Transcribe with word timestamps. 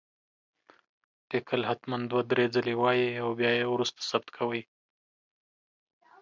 ليکل 1.31 1.61
هتمن 1.69 2.01
دوه 2.11 2.21
دري 2.31 2.45
ځلي 2.55 2.73
وايي 2.81 3.09
او 3.21 3.29
بيا 3.39 3.51
يي 3.57 3.65
وروسته 3.73 3.99
ثبت 4.09 4.27
کوئ 4.37 4.61